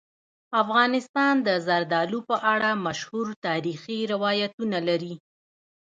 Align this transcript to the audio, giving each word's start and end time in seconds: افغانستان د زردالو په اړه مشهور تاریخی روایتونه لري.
افغانستان 0.61 1.33
د 1.47 1.49
زردالو 1.67 2.19
په 2.29 2.35
اړه 2.53 2.69
مشهور 2.85 3.27
تاریخی 3.45 3.99
روایتونه 4.13 4.77
لري. 4.87 5.15